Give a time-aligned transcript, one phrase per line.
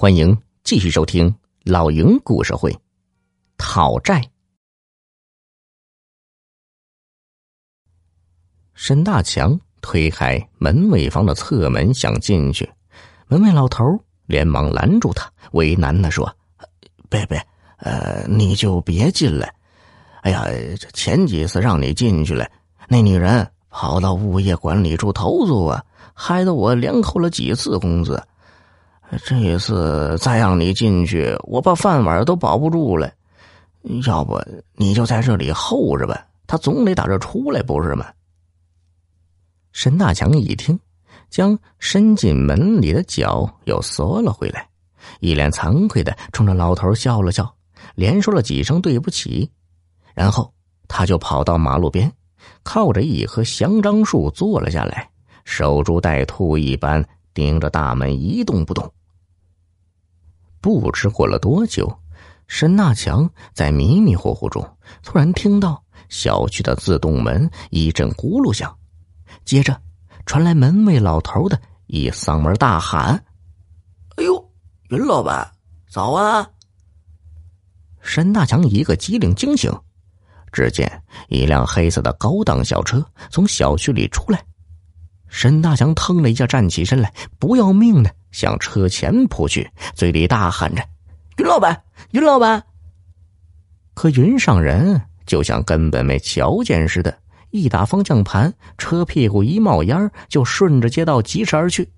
[0.00, 2.72] 欢迎继续收听老营故事会，
[3.56, 4.24] 讨债。
[8.74, 12.70] 沈大强推开门卫房的侧门想进去，
[13.26, 13.84] 门卫老头
[14.26, 16.32] 连忙拦住他，为难的说
[17.10, 17.44] ：“别别，
[17.78, 19.52] 呃，你就别进来。
[20.22, 20.44] 哎呀，
[20.78, 22.48] 这前几次让你进去了，
[22.86, 25.84] 那女人跑到物业管理处投诉啊，
[26.14, 28.22] 害得我连扣了几次工资。”
[29.24, 33.10] 这一次再让你进去，我把饭碗都保不住了。
[34.06, 34.38] 要不
[34.74, 38.06] 你就在这里候着吧，他总得打这出来，不是吗？
[39.72, 40.78] 沈大强一听，
[41.30, 44.68] 将伸进门里的脚又缩了回来，
[45.20, 47.54] 一脸惭愧的冲着老头笑了笑，
[47.94, 49.50] 连说了几声对不起，
[50.14, 50.52] 然后
[50.86, 52.12] 他就跑到马路边，
[52.62, 55.08] 靠着一棵香樟树坐了下来，
[55.44, 58.92] 守株待兔一般盯着大门一动不动。
[60.60, 61.98] 不知过了多久，
[62.46, 64.66] 沈大强在迷迷糊糊中
[65.02, 68.76] 突然听到小区的自动门一阵咕噜响，
[69.44, 69.80] 接着
[70.26, 73.24] 传来门卫老头的一嗓门大喊
[74.16, 74.50] ：“哎呦，
[74.90, 75.50] 云老板，
[75.90, 76.48] 早啊！”
[78.00, 79.70] 沈大强一个机灵惊醒，
[80.50, 84.42] 只见一辆黑色的高档小车从小区里出来。
[85.28, 90.82] 沈大强腾了一下站起身来，不要命的向车前扑去，嘴里大喊着
[91.38, 92.62] ：“云老板，云老板！”
[93.94, 97.18] 可云上人就像根本没瞧见似的，
[97.50, 101.90] 一打方向盘，车屁股一冒烟就顺着街道疾驰而去。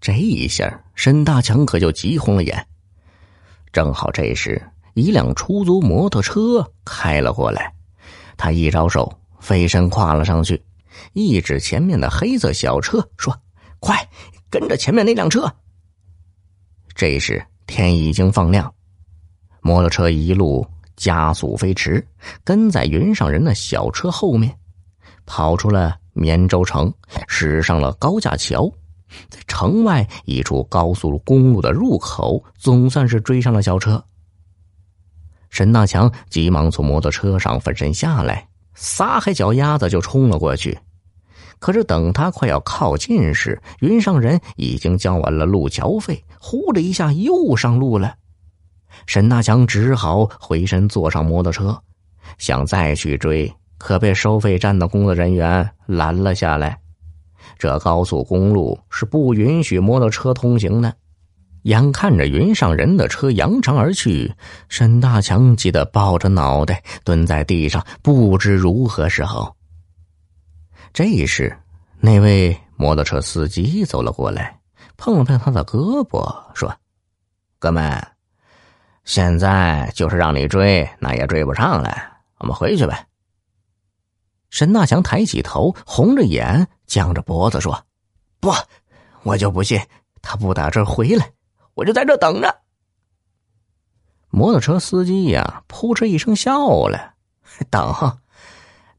[0.00, 2.66] 这一下，沈大强可就急红了眼。
[3.72, 4.62] 正好这时，
[4.94, 7.72] 一辆出租摩托车开了过来，
[8.36, 10.62] 他一招手，飞身跨了上去。
[11.14, 13.36] 一指前面的黑色小车，说
[13.84, 14.08] ：“快
[14.48, 15.52] 跟着前面那辆车。”
[16.96, 18.72] 这时天已经放亮，
[19.60, 22.06] 摩托车一路加速飞驰，
[22.42, 24.56] 跟在云上人的小车后面，
[25.26, 26.92] 跑出了绵州城，
[27.28, 28.72] 驶上了高架桥，
[29.28, 34.02] 在城外一处高速公路的入口，总算是追上了小车。
[35.50, 38.48] 沈大强急忙从摩托车上翻身下来。
[38.76, 40.76] 撒开脚丫子就冲了过去，
[41.64, 48.16] 可是等他快要靠近时，云上人已经交完了路桥费，呼的一下又上路了。
[49.06, 51.74] 沈大强只好回身坐上摩托车，
[52.36, 56.78] 想再去追，可被收费站的工作人员拦了下来。
[57.58, 60.94] 这高速公路是不允许摩托车通行的。
[61.62, 64.30] 眼看着云上人的车扬长而去，
[64.68, 69.53] 沈大强急得抱着脑袋蹲在地上，不知如何是好。
[70.94, 71.58] 这时，
[71.98, 74.60] 那位摩托车司机走了过来，
[74.96, 76.72] 碰了碰他的胳膊，说
[77.58, 78.00] ：“哥们，
[79.02, 83.08] 现在就是让你追，那也追不上来，我们回去呗。”
[84.50, 87.84] 沈大强抬起头，红着眼，僵着脖子说
[88.38, 88.52] ：“不，
[89.24, 89.80] 我就不信
[90.22, 91.28] 他不打这儿回来。”
[91.74, 92.56] 我就在这等着。
[94.30, 97.14] 摩托车司机呀，扑哧一声笑了。
[97.68, 97.92] 等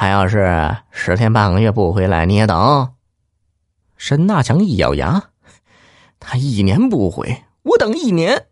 [0.00, 2.94] 他要是十天半个月不回来，你也等。
[3.98, 5.24] 沈大强一咬牙，
[6.18, 8.46] 他一年不回，我等一年。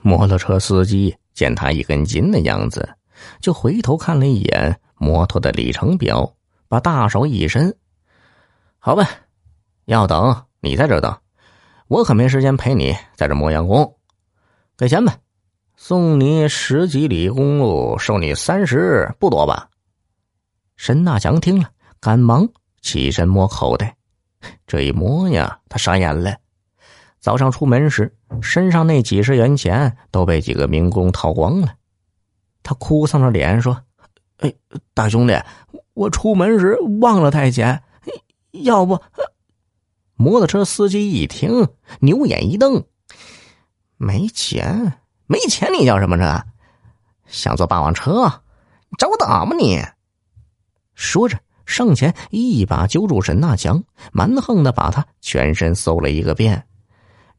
[0.00, 2.96] 摩托车司机见他一根筋的样子，
[3.42, 7.76] 就回头看了一眼摩托的里程表，把大手一伸
[8.80, 9.06] ：“好吧，
[9.84, 11.14] 要等你在这等。”
[11.86, 13.98] 我可没时间陪你在这磨洋工，
[14.78, 15.18] 给钱吧，
[15.82, 19.70] 送你十几里公路，收你三十，不多吧？
[20.76, 22.46] 沈大强听了，赶忙
[22.82, 23.96] 起身摸口袋，
[24.66, 26.36] 这一摸呀，他傻眼了。
[27.18, 31.74] 早上出门时，身上那几十元钱都被几个民工掏光了。
[32.62, 33.82] 他哭丧着脸说
[34.36, 34.52] ：“哎，
[34.92, 35.34] 大兄弟，
[35.94, 37.82] 我出门时忘了带钱，
[38.50, 39.00] 要不……”
[40.14, 41.68] 摩托车司机一听，
[42.00, 42.84] 牛眼一瞪
[43.96, 44.99] ：“没钱，
[45.30, 45.72] 没钱！
[45.72, 46.42] 你叫什么车？
[47.26, 48.42] 想坐霸王车？
[48.98, 49.80] 找我打吗你？”
[50.96, 53.80] 说着，上前一把揪住沈大强，
[54.12, 56.66] 蛮横的把他全身搜了一个遍，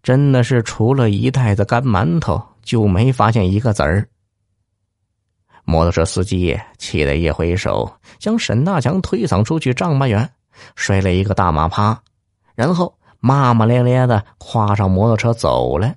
[0.01, 4.07] 真的是除了一袋子干馒头，就没发现一个子儿。
[5.65, 10.31] 摩托车司机气得一挥手，将沈大强推搡出去丈八远，
[10.75, 12.01] 摔了一个大马趴。
[12.55, 15.93] 然后骂骂咧咧的跨上摩托车走了。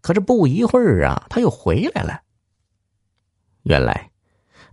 [0.00, 2.20] 可是不一会儿啊，他又回来了。
[3.62, 4.10] 原来，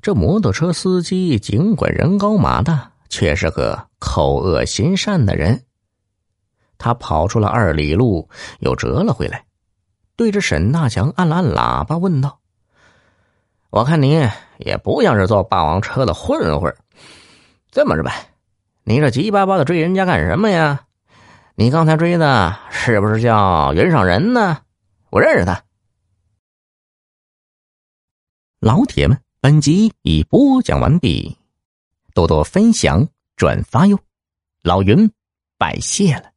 [0.02, 5.64] 这摩托车司机尽管人高马大，却是个口恶心善的人。
[6.78, 8.30] 他跑出了二里路，
[8.60, 9.46] 又折了回来，
[10.16, 12.40] 对着沈大强按了按喇叭，问道
[13.72, 16.76] ：“我看你也不像是坐霸王车的混混，
[17.72, 18.14] 这么着吧，
[18.84, 20.82] 你这急巴巴的追人家干什么呀？
[21.56, 24.60] 你刚才追的是不是叫袁尚仁呢？
[25.16, 25.64] 不认识他。”
[28.60, 31.38] 老铁们，本集已播讲完毕，
[32.14, 33.08] 多多分享
[33.38, 33.98] 转发哟，
[34.62, 35.10] 老云
[35.58, 36.35] 拜谢了。